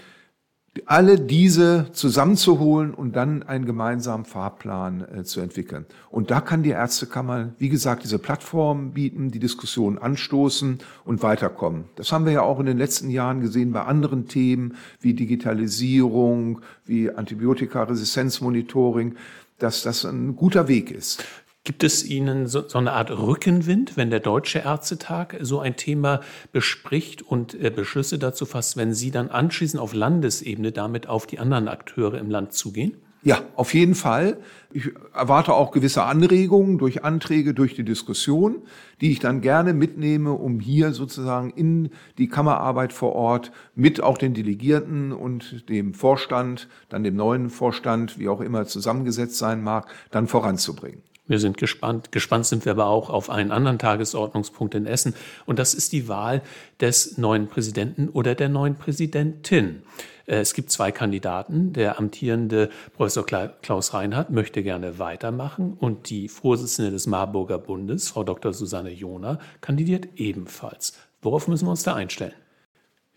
alle 0.87 1.19
diese 1.19 1.87
zusammenzuholen 1.93 2.95
und 2.95 3.17
dann 3.17 3.43
einen 3.43 3.65
gemeinsamen 3.65 4.25
Fahrplan 4.25 5.01
äh, 5.01 5.25
zu 5.25 5.41
entwickeln. 5.41 5.87
Und 6.11 6.31
da 6.31 6.41
kann 6.41 6.63
die 6.63 6.71
Ärztekammer, 6.71 7.51
wie 7.59 7.69
gesagt, 7.69 8.05
diese 8.05 8.19
Plattform 8.19 8.93
bieten, 8.93 9.31
die 9.31 9.39
Diskussion 9.39 9.99
anstoßen 9.99 10.79
und 11.05 11.23
weiterkommen. 11.23 11.85
Das 11.97 12.13
haben 12.13 12.27
wir 12.27 12.33
ja 12.33 12.43
auch 12.43 12.61
in 12.61 12.67
den 12.67 12.79
letzten 12.79 13.11
Jahren 13.11 13.41
gesehen 13.41 13.73
bei 13.73 13.83
anderen 13.83 14.29
Themen 14.29 14.77
wie 15.01 15.15
Digitalisierung, 15.15 16.61
wie 16.85 17.11
Antibiotikaresistenzmonitoring, 17.11 19.17
dass 19.59 19.83
das 19.83 20.05
ein 20.05 20.37
guter 20.37 20.69
Weg 20.69 20.91
ist. 20.91 21.25
Gibt 21.69 21.85
es 21.85 22.03
Ihnen 22.03 22.47
so, 22.47 22.67
so, 22.67 22.79
eine 22.79 22.95
Art 22.95 23.11
Rückenwind, 23.11 23.99
wenn 23.99 24.09
der 24.09 24.21
Deutsche 24.21 24.61
Ärztetag 24.61 25.37
so 25.43 25.61
ein 25.61 25.77
Thema 25.77 26.23
bespricht 26.51 27.21
und 27.21 27.53
äh, 27.63 27.69
Beschlüsse 27.69 28.19
dazu 28.19 28.47
fasst, 28.47 28.79
wenn 28.79 28.95
Sie 28.95 29.11
dann 29.11 29.29
anschließend 29.29 29.79
auf 29.79 29.93
Landesebene 29.93 30.73
damit 30.73 31.11
auf 31.11 31.27
die 31.27 31.39
anderen 31.39 31.69
Akteure 31.69 32.15
im 32.15 32.31
Land 32.31 32.55
zugehen? 32.55 32.97
Ja, 33.23 33.43
auf 33.55 33.75
jeden 33.75 33.95
Fall. 33.95 34.39
Ich 34.73 34.93
erwarte 35.13 35.53
auch 35.53 35.71
gewisse 35.71 36.05
Anregungen 36.05 36.79
durch 36.79 37.05
Anträge, 37.05 37.53
durch 37.53 37.75
die 37.75 37.85
Diskussion, 37.85 38.63
die 39.03 39.11
ich 39.11 39.19
dann 39.19 39.43
gerne 39.43 39.75
mitnehme, 39.75 40.33
um 40.33 40.61
hier 40.61 40.95
sozusagen 40.95 41.51
in 41.51 41.91
die 42.17 42.29
Kammerarbeit 42.29 42.95
vor 42.95 43.15
Ort 43.15 43.53
mit 43.75 44.03
auch 44.03 44.17
den 44.17 44.33
Delegierten 44.33 45.13
und 45.13 45.69
dem 45.69 45.93
Vorstand, 45.93 46.67
dann 46.89 47.05
dem 47.05 47.17
neuen 47.17 47.51
Vorstand, 47.51 48.19
wie 48.19 48.31
auch 48.31 48.41
immer 48.41 48.65
zusammengesetzt 48.65 49.37
sein 49.37 49.63
mag, 49.63 49.89
dann 50.11 50.29
voranzubringen. 50.29 51.03
Wir 51.29 51.39
sind 51.39 51.59
gespannt. 51.59 52.11
Gespannt 52.11 52.47
sind 52.47 52.65
wir 52.65 52.73
aber 52.73 52.87
auch 52.87 53.11
auf 53.11 53.31
einen 53.31 53.53
anderen 53.53 53.79
Tagesordnungspunkt 53.79 54.75
in 54.75 54.87
Essen. 54.87 55.15
Und 55.47 55.59
das 55.59 55.75
ist 55.75 55.93
die 55.93 56.09
Wahl 56.09 56.43
des 56.81 57.19
neuen 57.19 57.47
Präsidenten 57.47 58.09
oder 58.09 58.35
der 58.35 58.49
neuen 58.49 58.77
Präsidentin. 58.77 59.83
Äh, 60.27 60.37
es 60.37 60.55
gibt 60.55 60.71
zwei 60.71 60.91
Kandidaten. 60.91 61.73
Der 61.75 61.99
amtierende 61.99 62.71
Professor 62.97 63.25
Klaus 63.27 63.95
Reinhardt 63.95 64.31
möchte 64.31 64.63
gerne 64.63 64.99
weitermachen 64.99 65.75
und 65.79 66.11
die 66.11 66.29
Vorsitzende 66.29 66.91
des 66.91 67.07
Marburger 67.07 67.59
Bundes, 67.59 68.09
Frau 68.09 68.25
Dr. 68.25 68.53
Susanne 68.53 68.91
Jona, 68.91 69.39
kandidiert 69.61 70.09
ebenfalls. 70.17 70.95
Worauf 71.21 71.47
müssen 71.49 71.67
wir 71.67 71.71
uns 71.71 71.83
da 71.83 71.95
einstellen? 71.95 72.35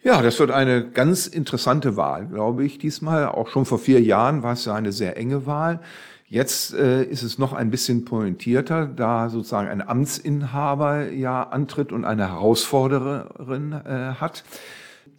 Ja, 0.04 0.24
das 0.24 0.40
wird 0.40 0.50
eine 0.50 0.90
ganz 0.90 1.28
interessante 1.28 1.96
Wahl, 1.96 2.26
glaube 2.26 2.66
ich, 2.66 2.80
diesmal. 2.80 3.28
Auch 3.28 3.50
schon 3.50 3.66
vor 3.66 3.78
vier 3.78 4.02
Jahren 4.02 4.42
war 4.42 4.54
es 4.54 4.66
ja 4.66 4.74
eine 4.74 4.92
sehr 4.92 5.16
enge 5.16 5.46
Wahl. 5.46 5.80
Jetzt 6.26 6.74
äh, 6.74 7.04
ist 7.04 7.22
es 7.22 7.38
noch 7.38 7.54
ein 7.54 7.70
bisschen 7.70 8.04
pointierter, 8.04 8.88
da 8.88 9.30
sozusagen 9.30 9.68
ein 9.68 9.88
Amtsinhaber 9.88 11.12
ja 11.12 11.44
antritt 11.44 11.92
und 11.92 12.04
eine 12.04 12.30
Herausforderin 12.30 13.74
äh, 13.74 14.14
hat. 14.20 14.44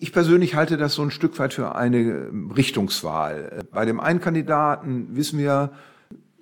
Ich 0.00 0.12
persönlich 0.12 0.56
halte 0.56 0.76
das 0.76 0.94
so 0.94 1.02
ein 1.02 1.12
Stück 1.12 1.38
weit 1.38 1.54
für 1.54 1.76
eine 1.76 2.30
Richtungswahl. 2.56 3.60
Bei 3.70 3.84
dem 3.84 4.00
einen 4.00 4.20
Kandidaten 4.20 5.14
wissen 5.14 5.38
wir, 5.38 5.70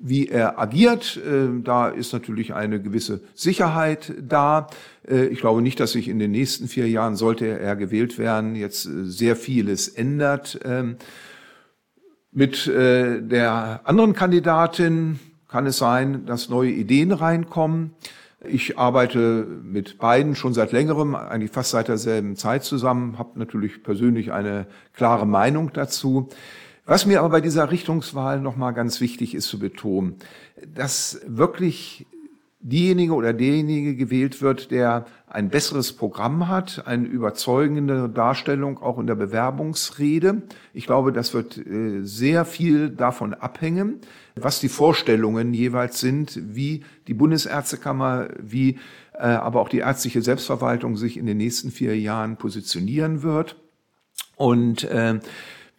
wie 0.00 0.28
er 0.28 0.58
agiert. 0.58 1.18
Äh, 1.18 1.62
da 1.62 1.88
ist 1.88 2.12
natürlich 2.12 2.54
eine 2.54 2.80
gewisse 2.80 3.20
Sicherheit 3.34 4.14
da. 4.20 4.66
Äh, 5.06 5.26
ich 5.26 5.40
glaube 5.40 5.62
nicht, 5.62 5.78
dass 5.78 5.92
sich 5.92 6.08
in 6.08 6.18
den 6.18 6.32
nächsten 6.32 6.66
vier 6.66 6.88
Jahren, 6.88 7.16
sollte 7.16 7.46
er 7.46 7.76
gewählt 7.76 8.18
werden, 8.18 8.56
jetzt 8.56 8.86
äh, 8.86 9.04
sehr 9.04 9.36
vieles 9.36 9.88
ändert. 9.88 10.58
Ähm, 10.64 10.96
mit 12.32 12.66
äh, 12.66 13.20
der 13.20 13.80
anderen 13.84 14.14
Kandidatin 14.14 15.20
kann 15.48 15.66
es 15.66 15.78
sein, 15.78 16.24
dass 16.26 16.48
neue 16.48 16.70
Ideen 16.70 17.12
reinkommen. 17.12 17.92
Ich 18.48 18.78
arbeite 18.78 19.46
mit 19.62 19.98
beiden 19.98 20.34
schon 20.34 20.54
seit 20.54 20.72
längerem, 20.72 21.14
eigentlich 21.14 21.50
fast 21.50 21.72
seit 21.72 21.88
derselben 21.88 22.36
Zeit 22.36 22.64
zusammen, 22.64 23.18
habe 23.18 23.38
natürlich 23.38 23.82
persönlich 23.82 24.32
eine 24.32 24.66
klare 24.94 25.26
Meinung 25.26 25.72
dazu. 25.74 26.30
Was 26.86 27.06
mir 27.06 27.20
aber 27.20 27.30
bei 27.30 27.40
dieser 27.40 27.70
Richtungswahl 27.70 28.40
nochmal 28.40 28.74
ganz 28.74 29.00
wichtig 29.00 29.34
ist 29.34 29.48
zu 29.48 29.58
betonen, 29.58 30.16
dass 30.74 31.20
wirklich 31.26 32.06
diejenige 32.60 33.14
oder 33.14 33.32
derjenige 33.32 33.96
gewählt 33.96 34.42
wird, 34.42 34.70
der 34.70 35.06
ein 35.26 35.48
besseres 35.48 35.94
Programm 35.94 36.48
hat, 36.48 36.86
eine 36.86 37.06
überzeugende 37.06 38.08
Darstellung 38.08 38.78
auch 38.78 38.98
in 38.98 39.06
der 39.06 39.14
Bewerbungsrede. 39.14 40.42
Ich 40.74 40.84
glaube, 40.86 41.12
das 41.12 41.32
wird 41.32 41.56
äh, 41.56 42.02
sehr 42.02 42.44
viel 42.44 42.90
davon 42.90 43.32
abhängen, 43.32 44.00
was 44.34 44.60
die 44.60 44.68
Vorstellungen 44.68 45.54
jeweils 45.54 46.00
sind, 46.00 46.38
wie 46.54 46.84
die 47.06 47.14
Bundesärztekammer, 47.14 48.28
wie 48.38 48.78
äh, 49.14 49.22
aber 49.22 49.60
auch 49.60 49.68
die 49.68 49.78
ärztliche 49.78 50.20
Selbstverwaltung 50.20 50.96
sich 50.96 51.16
in 51.16 51.26
den 51.26 51.38
nächsten 51.38 51.70
vier 51.70 51.98
Jahren 51.98 52.36
positionieren 52.36 53.22
wird. 53.22 53.56
Und 54.36 54.84
äh, 54.84 55.20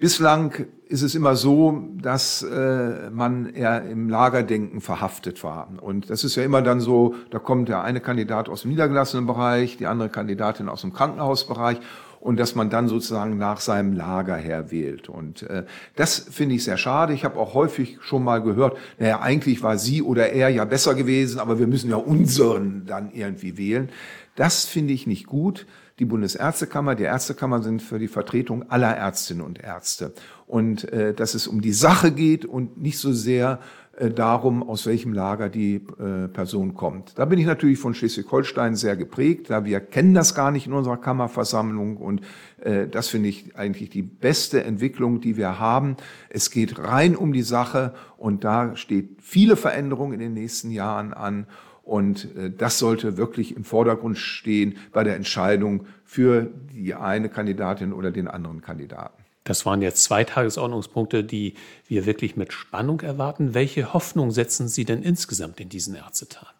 Bislang 0.01 0.65
ist 0.87 1.03
es 1.03 1.13
immer 1.13 1.35
so, 1.35 1.83
dass 2.01 2.41
äh, 2.41 3.11
man 3.11 3.53
eher 3.53 3.83
im 3.87 4.09
Lagerdenken 4.09 4.81
verhaftet 4.81 5.43
war. 5.43 5.69
Und 5.79 6.09
das 6.09 6.23
ist 6.23 6.35
ja 6.35 6.41
immer 6.43 6.63
dann 6.63 6.81
so, 6.81 7.13
da 7.29 7.37
kommt 7.37 7.69
der 7.69 7.83
eine 7.83 8.01
Kandidat 8.01 8.49
aus 8.49 8.63
dem 8.63 8.71
niedergelassenen 8.71 9.27
Bereich, 9.27 9.77
die 9.77 9.85
andere 9.85 10.09
Kandidatin 10.09 10.69
aus 10.69 10.81
dem 10.81 10.91
Krankenhausbereich 10.91 11.77
und 12.19 12.39
dass 12.39 12.55
man 12.55 12.71
dann 12.71 12.87
sozusagen 12.87 13.37
nach 13.37 13.59
seinem 13.59 13.93
Lager 13.93 14.37
her 14.37 14.71
wählt. 14.71 15.07
Und 15.07 15.43
äh, 15.43 15.65
das 15.95 16.17
finde 16.17 16.55
ich 16.55 16.63
sehr 16.63 16.77
schade. 16.77 17.13
Ich 17.13 17.23
habe 17.23 17.39
auch 17.39 17.53
häufig 17.53 17.99
schon 18.01 18.23
mal 18.23 18.41
gehört, 18.41 18.77
naja, 18.97 19.19
eigentlich 19.19 19.61
war 19.61 19.77
sie 19.77 20.01
oder 20.01 20.31
er 20.31 20.49
ja 20.49 20.65
besser 20.65 20.95
gewesen, 20.95 21.39
aber 21.39 21.59
wir 21.59 21.67
müssen 21.67 21.91
ja 21.91 21.97
unseren 21.97 22.87
dann 22.87 23.11
irgendwie 23.11 23.55
wählen. 23.55 23.89
Das 24.35 24.65
finde 24.65 24.93
ich 24.93 25.05
nicht 25.05 25.27
gut 25.27 25.67
die 26.01 26.05
Bundesärztekammer, 26.05 26.95
die 26.95 27.03
Ärztekammer 27.03 27.61
sind 27.61 27.83
für 27.83 27.99
die 27.99 28.07
Vertretung 28.07 28.71
aller 28.71 28.97
Ärztinnen 28.97 29.45
und 29.45 29.63
Ärzte. 29.63 30.13
Und 30.47 30.91
äh, 30.91 31.13
dass 31.13 31.35
es 31.35 31.45
um 31.45 31.61
die 31.61 31.73
Sache 31.73 32.11
geht 32.11 32.43
und 32.43 32.81
nicht 32.81 32.97
so 32.97 33.13
sehr 33.13 33.59
äh, 33.95 34.09
darum, 34.09 34.67
aus 34.67 34.87
welchem 34.87 35.13
Lager 35.13 35.47
die 35.47 35.75
äh, 35.75 36.27
Person 36.27 36.73
kommt. 36.73 37.19
Da 37.19 37.25
bin 37.25 37.37
ich 37.37 37.45
natürlich 37.45 37.77
von 37.77 37.93
Schleswig-Holstein 37.93 38.75
sehr 38.75 38.97
geprägt, 38.97 39.51
da 39.51 39.63
wir 39.63 39.79
kennen 39.79 40.15
das 40.15 40.33
gar 40.33 40.49
nicht 40.49 40.65
in 40.65 40.73
unserer 40.73 40.97
Kammerversammlung 40.97 41.97
und 41.97 42.21
äh, 42.61 42.87
das 42.87 43.09
finde 43.09 43.29
ich 43.29 43.55
eigentlich 43.55 43.91
die 43.91 44.01
beste 44.01 44.63
Entwicklung, 44.63 45.21
die 45.21 45.37
wir 45.37 45.59
haben. 45.59 45.97
Es 46.29 46.49
geht 46.49 46.79
rein 46.79 47.15
um 47.15 47.31
die 47.31 47.43
Sache 47.43 47.93
und 48.17 48.43
da 48.43 48.75
steht 48.75 49.21
viele 49.21 49.55
Veränderungen 49.55 50.13
in 50.13 50.19
den 50.19 50.33
nächsten 50.33 50.71
Jahren 50.71 51.13
an 51.13 51.45
und 51.83 52.35
äh, 52.35 52.51
das 52.51 52.79
sollte 52.79 53.17
wirklich 53.17 53.55
im 53.55 53.63
Vordergrund 53.63 54.17
stehen 54.17 54.77
bei 54.91 55.03
der 55.03 55.15
Entscheidung 55.15 55.85
für 56.03 56.49
die 56.73 56.93
eine 56.93 57.29
Kandidatin 57.29 57.93
oder 57.93 58.11
den 58.11 58.27
anderen 58.27 58.61
Kandidaten. 58.61 59.21
Das 59.43 59.65
waren 59.65 59.81
jetzt 59.81 60.03
zwei 60.03 60.23
Tagesordnungspunkte, 60.23 61.23
die 61.23 61.55
wir 61.87 62.05
wirklich 62.05 62.35
mit 62.35 62.53
Spannung 62.53 63.01
erwarten. 63.01 63.53
Welche 63.53 63.93
Hoffnung 63.93 64.31
setzen 64.31 64.67
Sie 64.67 64.85
denn 64.85 65.01
insgesamt 65.01 65.59
in 65.59 65.69
diesen 65.69 65.95
Ärztetag? 65.95 66.53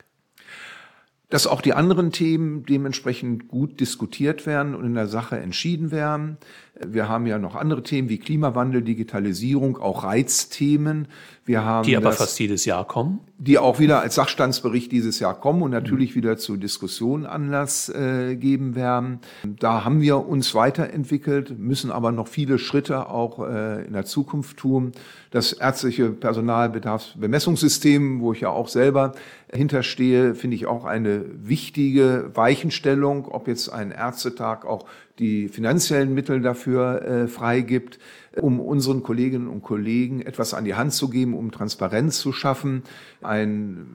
Dass 1.29 1.47
auch 1.47 1.61
die 1.61 1.73
anderen 1.73 2.11
Themen 2.11 2.65
dementsprechend 2.65 3.47
gut 3.47 3.79
diskutiert 3.79 4.45
werden 4.45 4.75
und 4.75 4.85
in 4.85 4.95
der 4.95 5.07
Sache 5.07 5.37
entschieden 5.37 5.91
werden. 5.91 6.37
Wir 6.85 7.07
haben 7.07 7.27
ja 7.27 7.37
noch 7.37 7.55
andere 7.55 7.83
Themen 7.83 8.09
wie 8.09 8.17
Klimawandel, 8.17 8.81
Digitalisierung, 8.81 9.77
auch 9.77 10.03
Reizthemen. 10.03 11.07
Wir 11.45 11.63
haben 11.63 11.85
die 11.85 11.95
aber 11.95 12.11
fast 12.11 12.39
jedes 12.39 12.65
Jahr 12.65 12.85
kommen. 12.85 13.21
Die 13.43 13.57
auch 13.57 13.79
wieder 13.79 14.01
als 14.01 14.13
Sachstandsbericht 14.13 14.91
dieses 14.91 15.19
Jahr 15.19 15.33
kommen 15.33 15.63
und 15.63 15.71
natürlich 15.71 16.15
wieder 16.15 16.37
zu 16.37 16.57
Diskussionen 16.57 17.25
Anlass 17.25 17.89
äh, 17.89 18.35
geben 18.35 18.75
werden. 18.75 19.19
Da 19.43 19.83
haben 19.83 19.99
wir 19.99 20.27
uns 20.27 20.53
weiterentwickelt, 20.53 21.57
müssen 21.57 21.89
aber 21.89 22.11
noch 22.11 22.27
viele 22.27 22.59
Schritte 22.59 23.09
auch 23.09 23.39
äh, 23.39 23.83
in 23.83 23.93
der 23.93 24.05
Zukunft 24.05 24.57
tun. 24.57 24.91
Das 25.31 25.53
ärztliche 25.53 26.11
Personalbedarfsbemessungssystem, 26.11 28.21
wo 28.21 28.33
ich 28.33 28.41
ja 28.41 28.49
auch 28.49 28.67
selber 28.67 29.13
hinterstehe, 29.51 30.35
finde 30.35 30.55
ich 30.55 30.67
auch 30.67 30.85
eine 30.85 31.25
wichtige 31.33 32.29
Weichenstellung, 32.35 33.27
ob 33.27 33.47
jetzt 33.47 33.69
ein 33.69 33.89
Ärztetag 33.89 34.65
auch 34.65 34.85
die 35.17 35.47
finanziellen 35.47 36.13
Mittel 36.13 36.41
dafür 36.41 37.01
äh, 37.01 37.27
freigibt, 37.27 37.97
um 38.39 38.59
unseren 38.59 39.03
Kolleginnen 39.03 39.47
und 39.47 39.61
Kollegen 39.61 40.21
etwas 40.21 40.53
an 40.53 40.65
die 40.65 40.75
Hand 40.75 40.93
zu 40.93 41.09
geben, 41.09 41.33
um 41.33 41.51
Transparenz 41.51 42.19
zu 42.19 42.31
schaffen. 42.31 42.83
Ein 43.21 43.85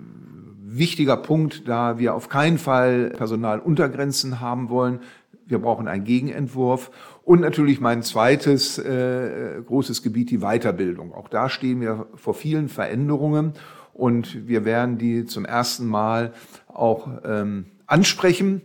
wichtiger 0.62 1.16
Punkt, 1.16 1.68
da 1.68 1.98
wir 1.98 2.14
auf 2.14 2.28
keinen 2.28 2.58
Fall 2.58 3.10
Personaluntergrenzen 3.16 4.40
haben 4.40 4.68
wollen. 4.68 5.00
Wir 5.46 5.58
brauchen 5.58 5.88
einen 5.88 6.04
Gegenentwurf. 6.04 6.90
Und 7.24 7.40
natürlich 7.40 7.80
mein 7.80 8.02
zweites 8.02 8.78
äh, 8.78 9.60
großes 9.64 10.02
Gebiet, 10.02 10.30
die 10.30 10.38
Weiterbildung. 10.38 11.12
Auch 11.12 11.28
da 11.28 11.48
stehen 11.48 11.80
wir 11.80 12.06
vor 12.14 12.34
vielen 12.34 12.68
Veränderungen 12.68 13.54
und 13.92 14.46
wir 14.46 14.64
werden 14.64 14.98
die 14.98 15.24
zum 15.24 15.44
ersten 15.44 15.86
Mal 15.86 16.34
auch 16.68 17.08
ähm, 17.24 17.66
ansprechen. 17.86 18.60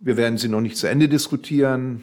Wir 0.00 0.16
werden 0.16 0.38
sie 0.38 0.48
noch 0.48 0.60
nicht 0.60 0.76
zu 0.76 0.88
Ende 0.88 1.08
diskutieren. 1.08 2.02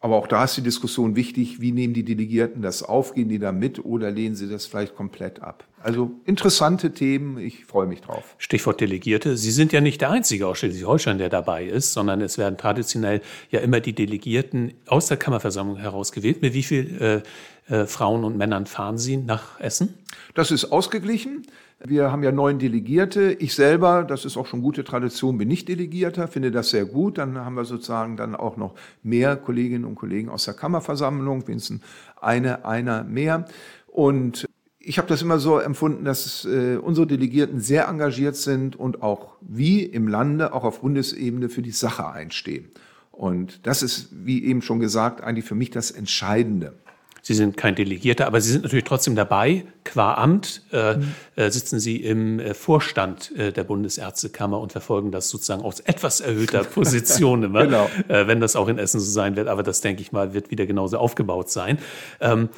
Aber 0.00 0.16
auch 0.16 0.26
da 0.26 0.44
ist 0.44 0.56
die 0.56 0.62
Diskussion 0.62 1.16
wichtig, 1.16 1.60
wie 1.60 1.72
nehmen 1.72 1.94
die 1.94 2.04
Delegierten 2.04 2.62
das 2.62 2.82
auf, 2.82 3.14
gehen 3.14 3.28
die 3.28 3.38
da 3.38 3.52
mit 3.52 3.84
oder 3.84 4.10
lehnen 4.10 4.36
sie 4.36 4.48
das 4.48 4.66
vielleicht 4.66 4.94
komplett 4.96 5.42
ab? 5.42 5.67
Also 5.80 6.10
interessante 6.24 6.92
Themen, 6.92 7.38
ich 7.38 7.64
freue 7.64 7.86
mich 7.86 8.00
drauf. 8.00 8.34
Stichwort 8.38 8.80
Delegierte. 8.80 9.36
Sie 9.36 9.50
sind 9.50 9.72
ja 9.72 9.80
nicht 9.80 10.00
der 10.00 10.10
Einzige 10.10 10.46
aus 10.46 10.58
Schleswig-Holstein, 10.58 11.18
der 11.18 11.28
dabei 11.28 11.64
ist, 11.64 11.92
sondern 11.92 12.20
es 12.20 12.36
werden 12.36 12.58
traditionell 12.58 13.20
ja 13.50 13.60
immer 13.60 13.80
die 13.80 13.92
Delegierten 13.92 14.74
aus 14.86 15.06
der 15.06 15.16
Kammerversammlung 15.16 15.76
herausgewählt. 15.76 16.42
Mit 16.42 16.54
wie 16.54 16.62
vielen 16.64 17.00
äh, 17.00 17.22
äh, 17.68 17.86
Frauen 17.86 18.24
und 18.24 18.36
Männern 18.36 18.66
fahren 18.66 18.98
Sie 18.98 19.16
nach 19.16 19.60
Essen? 19.60 19.94
Das 20.34 20.50
ist 20.50 20.72
ausgeglichen. 20.72 21.46
Wir 21.84 22.10
haben 22.10 22.24
ja 22.24 22.32
neun 22.32 22.58
Delegierte. 22.58 23.32
Ich 23.32 23.54
selber, 23.54 24.02
das 24.02 24.24
ist 24.24 24.36
auch 24.36 24.46
schon 24.46 24.62
gute 24.62 24.82
Tradition, 24.82 25.38
bin 25.38 25.46
nicht 25.46 25.68
Delegierter, 25.68 26.26
finde 26.26 26.50
das 26.50 26.70
sehr 26.70 26.86
gut. 26.86 27.18
Dann 27.18 27.38
haben 27.38 27.54
wir 27.54 27.64
sozusagen 27.64 28.16
dann 28.16 28.34
auch 28.34 28.56
noch 28.56 28.74
mehr 29.04 29.36
Kolleginnen 29.36 29.84
und 29.84 29.94
Kollegen 29.94 30.28
aus 30.28 30.44
der 30.44 30.54
Kammerversammlung, 30.54 31.46
wenigstens 31.46 31.82
eine, 32.20 32.64
einer 32.64 33.04
mehr. 33.04 33.44
Und 33.86 34.48
ich 34.88 34.96
habe 34.96 35.06
das 35.06 35.20
immer 35.20 35.38
so 35.38 35.58
empfunden, 35.58 36.06
dass 36.06 36.46
äh, 36.46 36.76
unsere 36.76 37.06
Delegierten 37.06 37.60
sehr 37.60 37.88
engagiert 37.88 38.36
sind 38.36 38.74
und 38.74 39.02
auch 39.02 39.36
wie 39.42 39.82
im 39.82 40.08
Lande, 40.08 40.54
auch 40.54 40.64
auf 40.64 40.80
Bundesebene 40.80 41.50
für 41.50 41.60
die 41.60 41.72
Sache 41.72 42.08
einstehen. 42.08 42.70
Und 43.12 43.66
das 43.66 43.82
ist, 43.82 44.08
wie 44.12 44.44
eben 44.44 44.62
schon 44.62 44.80
gesagt, 44.80 45.20
eigentlich 45.20 45.44
für 45.44 45.54
mich 45.54 45.70
das 45.70 45.90
Entscheidende. 45.90 46.72
Sie 47.20 47.34
sind 47.34 47.58
kein 47.58 47.74
Delegierter, 47.74 48.26
aber 48.26 48.40
Sie 48.40 48.50
sind 48.50 48.62
natürlich 48.62 48.86
trotzdem 48.86 49.14
dabei. 49.14 49.66
Qua 49.84 50.14
Amt 50.14 50.62
äh, 50.72 50.96
mhm. 50.96 51.14
äh, 51.36 51.50
sitzen 51.50 51.80
Sie 51.80 51.96
im 51.96 52.40
äh, 52.40 52.54
Vorstand 52.54 53.36
äh, 53.36 53.52
der 53.52 53.64
Bundesärztekammer 53.64 54.58
und 54.58 54.72
verfolgen 54.72 55.10
das 55.10 55.28
sozusagen 55.28 55.62
aus 55.62 55.80
etwas 55.80 56.20
erhöhter 56.20 56.64
Position, 56.64 57.42
immer, 57.42 57.64
genau. 57.64 57.90
Wenn 58.06 58.40
das 58.40 58.56
auch 58.56 58.68
in 58.68 58.78
Essen 58.78 59.00
so 59.00 59.10
sein 59.10 59.36
wird. 59.36 59.48
Aber 59.48 59.62
das, 59.62 59.82
denke 59.82 60.00
ich 60.00 60.12
mal, 60.12 60.32
wird 60.32 60.50
wieder 60.50 60.64
genauso 60.64 60.96
aufgebaut 60.96 61.50
sein. 61.50 61.78
Ähm, 62.20 62.48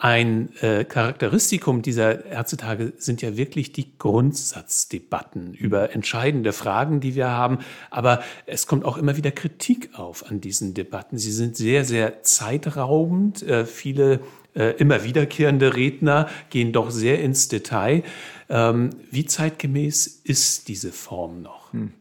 ein 0.00 0.50
äh, 0.60 0.84
Charakteristikum 0.84 1.82
dieser 1.82 2.24
Ärztetage 2.24 2.92
sind 2.98 3.20
ja 3.20 3.36
wirklich 3.36 3.72
die 3.72 3.98
Grundsatzdebatten 3.98 5.54
über 5.54 5.92
entscheidende 5.92 6.52
Fragen, 6.52 7.00
die 7.00 7.16
wir 7.16 7.30
haben. 7.30 7.58
Aber 7.90 8.22
es 8.46 8.68
kommt 8.68 8.84
auch 8.84 8.96
immer 8.96 9.16
wieder 9.16 9.32
Kritik 9.32 9.90
auf 9.94 10.30
an 10.30 10.40
diesen 10.40 10.72
Debatten. 10.72 11.18
Sie 11.18 11.32
sind 11.32 11.56
sehr, 11.56 11.84
sehr 11.84 12.22
zeitraubend. 12.22 13.42
Äh, 13.42 13.66
viele 13.66 14.20
äh, 14.54 14.76
immer 14.76 15.02
wiederkehrende 15.02 15.74
Redner 15.74 16.28
gehen 16.48 16.72
doch 16.72 16.92
sehr 16.92 17.20
ins 17.20 17.48
Detail. 17.48 18.04
Ähm, 18.48 18.90
wie 19.10 19.26
zeitgemäß 19.26 20.06
ist 20.06 20.68
diese 20.68 20.92
Form 20.92 21.42
noch? 21.42 21.72
Hm. 21.72 21.92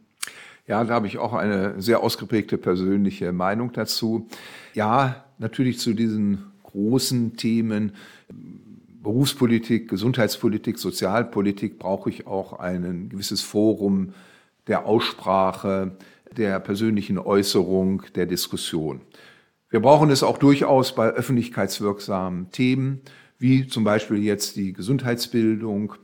Ja, 0.67 0.83
da 0.83 0.93
habe 0.93 1.07
ich 1.07 1.17
auch 1.17 1.33
eine 1.33 1.81
sehr 1.81 2.03
ausgeprägte 2.03 2.59
persönliche 2.59 3.31
Meinung 3.31 3.73
dazu. 3.73 4.27
Ja, 4.75 5.25
natürlich 5.39 5.79
zu 5.79 5.95
diesen 5.95 6.51
großen 6.77 7.35
Themen 7.37 7.93
Berufspolitik, 9.01 9.89
Gesundheitspolitik, 9.89 10.77
Sozialpolitik 10.77 11.79
brauche 11.79 12.09
ich 12.09 12.27
auch 12.27 12.53
ein 12.53 13.09
gewisses 13.09 13.41
Forum 13.41 14.13
der 14.67 14.85
Aussprache, 14.85 15.97
der 16.35 16.59
persönlichen 16.59 17.17
Äußerung, 17.17 18.03
der 18.13 18.27
Diskussion. 18.27 19.01
Wir 19.69 19.79
brauchen 19.79 20.11
es 20.11 20.21
auch 20.21 20.37
durchaus 20.37 20.93
bei 20.93 21.07
öffentlichkeitswirksamen 21.07 22.51
Themen, 22.51 23.01
wie 23.39 23.67
zum 23.67 23.83
Beispiel 23.83 24.23
jetzt 24.23 24.55
die 24.55 24.73
Gesundheitsbildung 24.73 25.95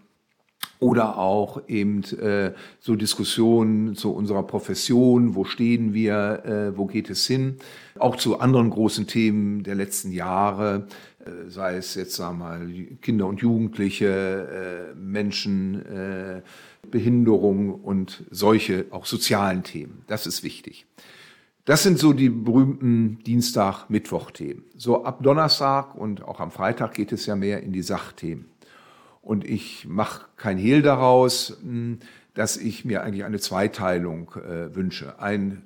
oder 0.80 1.18
auch 1.18 1.62
eben 1.68 2.04
äh, 2.20 2.54
so 2.80 2.96
Diskussionen 2.96 3.96
zu 3.96 4.14
unserer 4.14 4.44
Profession, 4.44 5.34
wo 5.34 5.46
stehen 5.46 5.94
wir, 5.94 6.44
äh, 6.46 6.78
wo 6.78 6.86
geht 6.86 7.10
es 7.10 7.26
hin, 7.26 7.58
auch 7.98 8.18
zu 8.18 8.40
anderen 8.40 8.70
großen 8.70 9.08
Themen 9.08 9.64
der 9.64 9.76
letzten 9.76 10.12
Jahre, 10.12 10.88
äh, 11.26 11.50
sei 11.50 11.78
es 11.78 11.96
jetzt 11.96 12.16
sagen 12.16 12.40
wir 12.40 12.46
mal 12.46 12.68
Kinder 13.02 13.28
und 13.28 13.42
Jugendliche, 13.42 14.94
äh, 14.94 14.96
Menschen, 14.96 15.86
äh, 15.86 16.42
Behinderung 16.90 17.74
und 17.74 18.24
solche 18.30 18.86
auch 18.92 19.06
sozialen 19.06 19.64
Themen. 19.64 20.04
Das 20.08 20.28
ist 20.28 20.44
wichtig. 20.44 20.86
Das 21.66 21.82
sind 21.82 21.98
so 21.98 22.12
die 22.12 22.28
berühmten 22.30 23.20
Dienstag-Mittwoch-Themen. 23.24 24.64
So 24.76 25.06
ab 25.06 25.24
Donnerstag 25.24 25.96
und 25.96 26.22
auch 26.28 26.42
am 26.42 26.52
Freitag 26.52 26.94
geht 26.94 27.14
es 27.14 27.26
ja 27.26 27.38
mehr 27.38 27.64
in 27.64 27.72
die 27.72 27.82
Sachthemen. 27.82 28.48
Und 29.24 29.46
ich 29.46 29.88
mache 29.88 30.26
kein 30.36 30.58
Hehl 30.58 30.82
daraus, 30.82 31.58
hm, 31.62 32.00
dass 32.34 32.58
ich 32.58 32.84
mir 32.84 33.04
eigentlich 33.04 33.24
eine 33.24 33.40
Zweiteilung 33.40 34.32
äh, 34.36 34.76
wünsche. 34.76 35.20
Einen 35.20 35.64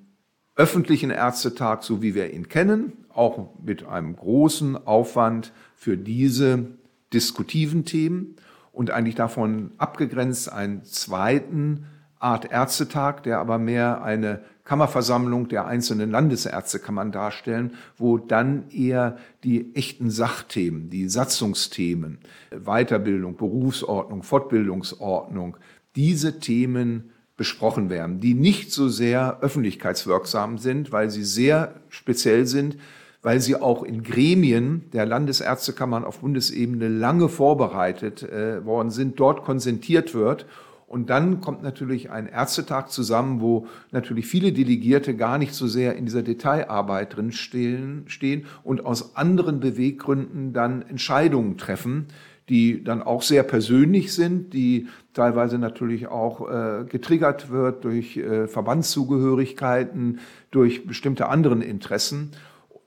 öffentlichen 0.55 1.09
Ärztetag, 1.09 1.83
so 1.83 2.01
wie 2.01 2.13
wir 2.13 2.33
ihn 2.33 2.49
kennen, 2.49 3.05
auch 3.09 3.49
mit 3.63 3.85
einem 3.85 4.15
großen 4.15 4.87
Aufwand 4.87 5.51
für 5.75 5.97
diese 5.97 6.67
diskutiven 7.13 7.83
Themen 7.83 8.35
und 8.71 8.91
eigentlich 8.91 9.15
davon 9.15 9.71
abgegrenzt 9.79 10.51
einen 10.51 10.83
zweiten 10.83 11.87
Art 12.19 12.51
Ärztetag, 12.51 13.23
der 13.23 13.39
aber 13.39 13.57
mehr 13.57 14.03
eine 14.03 14.41
Kammerversammlung 14.67 15.47
der 15.47 15.65
einzelnen 15.65 16.11
Landesärztekammern 16.11 17.13
darstellen, 17.13 17.75
wo 17.97 18.17
dann 18.17 18.69
eher 18.69 19.17
die 19.45 19.73
echten 19.75 20.11
Sachthemen, 20.11 20.89
die 20.89 21.07
Satzungsthemen, 21.07 22.19
Weiterbildung, 22.51 23.37
Berufsordnung, 23.37 24.23
Fortbildungsordnung, 24.23 25.55
diese 25.95 26.39
Themen 26.39 27.11
besprochen 27.37 27.89
werden, 27.89 28.19
die 28.19 28.33
nicht 28.33 28.73
so 28.73 28.89
sehr 28.89 29.39
öffentlichkeitswirksam 29.39 30.57
sind, 30.57 30.91
weil 30.91 31.09
sie 31.11 31.23
sehr 31.23 31.75
speziell 31.87 32.45
sind, 32.45 32.77
weil 33.21 33.39
sie 33.39 33.55
auch 33.55 33.83
in 33.83 34.03
Gremien 34.03 34.89
der 34.91 35.05
Landesärztekammern 35.05 36.03
auf 36.03 36.19
Bundesebene 36.19 36.89
lange 36.89 37.29
vorbereitet 37.29 38.23
äh, 38.23 38.65
worden 38.65 38.89
sind, 38.89 39.19
dort 39.19 39.43
konsentiert 39.43 40.13
wird 40.13 40.45
und 40.87 41.09
dann 41.09 41.41
kommt 41.41 41.63
natürlich 41.63 42.11
ein 42.11 42.27
Ärztetag 42.27 42.87
zusammen, 42.87 43.41
wo 43.41 43.67
natürlich 43.91 44.25
viele 44.25 44.53
Delegierte 44.53 45.15
gar 45.17 45.37
nicht 45.37 45.53
so 45.53 45.67
sehr 45.67 45.97
in 45.97 46.05
dieser 46.05 46.23
Detailarbeit 46.23 47.17
drin 47.17 47.33
stehen, 47.33 48.05
stehen 48.07 48.45
und 48.63 48.85
aus 48.85 49.17
anderen 49.17 49.59
Beweggründen 49.59 50.53
dann 50.53 50.81
Entscheidungen 50.81 51.57
treffen, 51.57 52.07
die 52.47 52.85
dann 52.85 53.01
auch 53.01 53.21
sehr 53.21 53.43
persönlich 53.43 54.13
sind, 54.13 54.53
die 54.53 54.87
teilweise 55.13 55.57
natürlich 55.57 56.07
auch 56.07 56.49
äh, 56.49 56.85
getriggert 56.85 57.49
wird 57.49 57.83
durch 57.83 58.15
äh, 58.15 58.47
Verbandszugehörigkeiten, 58.47 60.19
durch 60.51 60.87
bestimmte 60.87 61.27
anderen 61.27 61.61
Interessen, 61.61 62.31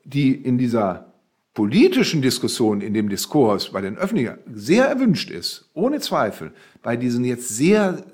die 0.05 0.35
in 0.35 0.57
dieser 0.57 1.10
politischen 1.55 2.23
Diskussion 2.23 2.81
in 2.81 2.95
dem 2.95 3.09
Diskurs 3.09 3.71
bei 3.71 3.81
den 3.81 3.97
Öffentlichen 3.97 4.39
sehr 4.53 4.87
erwünscht 4.87 5.31
ist, 5.31 5.69
ohne 5.75 6.01
Zweifel, 6.01 6.53
bei 6.83 6.97
diesen 6.97 7.25
jetzt 7.25 7.49
sehr 7.49 8.05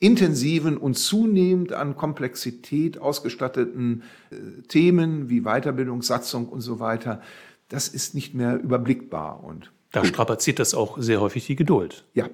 intensiven 0.00 0.76
und 0.76 0.94
zunehmend 0.94 1.72
an 1.72 1.96
Komplexität 1.96 2.98
ausgestatteten 2.98 4.04
äh, 4.30 4.62
Themen 4.68 5.28
wie 5.28 5.40
Weiterbildung, 5.40 6.02
Satzung 6.02 6.48
und 6.48 6.60
so 6.60 6.78
weiter, 6.78 7.20
das 7.68 7.88
ist 7.88 8.14
nicht 8.14 8.34
mehr 8.34 8.58
überblickbar. 8.60 9.42
Und 9.42 9.72
da 9.92 10.04
strapaziert 10.04 10.58
das 10.58 10.74
auch 10.74 10.98
sehr 10.98 11.20
häufig 11.20 11.46
die 11.46 11.56
Geduld. 11.56 12.04
Ja. 12.14 12.28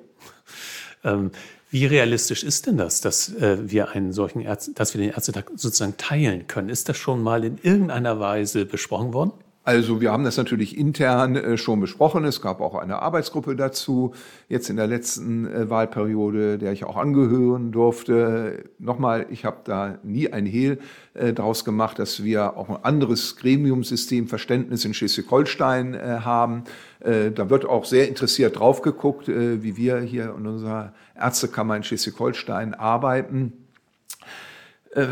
ähm, 1.04 1.30
wie 1.70 1.86
realistisch 1.86 2.44
ist 2.44 2.66
denn 2.66 2.76
das, 2.76 3.00
dass 3.00 3.34
äh, 3.34 3.58
wir 3.68 3.90
einen 3.90 4.12
solchen 4.12 4.40
Ärzte, 4.40 4.72
dass 4.74 4.94
wir 4.94 5.00
den 5.00 5.10
Ärztetag 5.10 5.50
sozusagen 5.56 5.96
teilen 5.96 6.46
können? 6.46 6.68
Ist 6.68 6.88
das 6.88 6.96
schon 6.96 7.22
mal 7.22 7.44
in 7.44 7.58
irgendeiner 7.62 8.20
Weise 8.20 8.66
besprochen 8.66 9.12
worden? 9.12 9.32
Also 9.66 10.02
wir 10.02 10.12
haben 10.12 10.24
das 10.24 10.36
natürlich 10.36 10.76
intern 10.76 11.36
äh, 11.36 11.56
schon 11.56 11.80
besprochen. 11.80 12.24
Es 12.24 12.42
gab 12.42 12.60
auch 12.60 12.74
eine 12.74 13.00
Arbeitsgruppe 13.00 13.56
dazu, 13.56 14.12
jetzt 14.50 14.68
in 14.68 14.76
der 14.76 14.86
letzten 14.86 15.46
äh, 15.46 15.70
Wahlperiode, 15.70 16.58
der 16.58 16.72
ich 16.72 16.84
auch 16.84 16.96
angehören 16.96 17.72
durfte. 17.72 18.64
Nochmal, 18.78 19.24
ich 19.30 19.46
habe 19.46 19.60
da 19.64 19.98
nie 20.02 20.30
ein 20.30 20.44
Hehl 20.44 20.80
äh, 21.14 21.32
draus 21.32 21.64
gemacht, 21.64 21.98
dass 21.98 22.22
wir 22.22 22.58
auch 22.58 22.68
ein 22.68 22.84
anderes 22.84 23.36
Gremiumsystem 23.36 24.28
Verständnis 24.28 24.84
in 24.84 24.92
Schleswig-Holstein 24.92 26.24
haben. 26.24 26.64
Da 27.00 27.50
wird 27.50 27.66
auch 27.66 27.84
sehr 27.84 28.08
interessiert 28.08 28.58
drauf 28.58 28.82
geguckt, 28.82 29.28
wie 29.28 29.76
wir 29.76 30.00
hier 30.00 30.34
in 30.36 30.46
unserer 30.46 30.92
Ärztekammer 31.14 31.76
in 31.76 31.82
Schleswig-Holstein 31.82 32.74
arbeiten. 32.74 33.63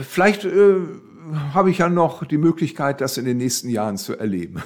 Vielleicht 0.09 0.47
habe 1.55 1.71
ich 1.71 1.79
ja 1.79 1.89
noch 1.89 2.25
die 2.25 2.39
Möglichkeit, 2.39 3.01
das 3.01 3.19
in 3.19 3.25
den 3.25 3.39
nächsten 3.39 3.69
Jahren 3.69 3.97
zu 3.97 4.17
erleben. 4.17 4.63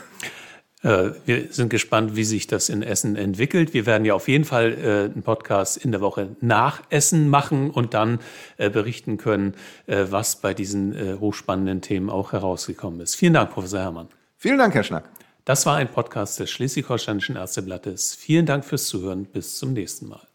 Äh, 0.82 1.12
wir 1.24 1.48
sind 1.50 1.70
gespannt, 1.70 2.14
wie 2.16 2.24
sich 2.24 2.46
das 2.46 2.68
in 2.68 2.82
Essen 2.82 3.16
entwickelt. 3.16 3.74
Wir 3.74 3.86
werden 3.86 4.04
ja 4.04 4.14
auf 4.14 4.28
jeden 4.28 4.44
Fall 4.44 4.72
äh, 4.72 5.12
einen 5.12 5.22
Podcast 5.22 5.76
in 5.78 5.90
der 5.90 6.00
Woche 6.00 6.36
nach 6.40 6.82
Essen 6.90 7.28
machen 7.28 7.70
und 7.70 7.92
dann 7.94 8.20
äh, 8.56 8.70
berichten 8.70 9.16
können, 9.16 9.54
was 9.86 10.36
bei 10.36 10.54
diesen 10.54 11.18
hochspannenden 11.20 11.80
Themen 11.80 12.10
auch 12.10 12.32
herausgekommen 12.32 13.00
ist. 13.00 13.16
Vielen 13.16 13.34
Dank, 13.34 13.50
Professor 13.50 13.80
Herrmann. 13.80 14.08
Vielen 14.36 14.58
Dank, 14.58 14.74
Herr 14.74 14.84
Schnack. 14.84 15.08
Das 15.44 15.66
war 15.66 15.76
ein 15.76 15.88
Podcast 15.88 16.38
des 16.40 16.50
Schleswig-Holsteinischen 16.50 17.36
Ärzteblattes. 17.36 18.14
Vielen 18.14 18.46
Dank 18.46 18.64
fürs 18.64 18.86
Zuhören. 18.86 19.26
Bis 19.26 19.58
zum 19.58 19.72
nächsten 19.72 20.08
Mal. 20.08 20.26